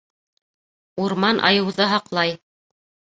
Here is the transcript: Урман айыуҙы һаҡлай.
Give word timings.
Урман 1.03 1.41
айыуҙы 1.49 1.87
һаҡлай. 1.91 2.33